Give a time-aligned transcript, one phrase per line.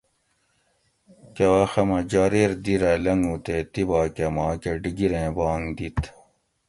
[1.35, 5.97] کہ وخہ مہ جاریر دِر اۤ لنگُو تے تِباکہ ماکہ ڈِگیر ایں بانگ دِت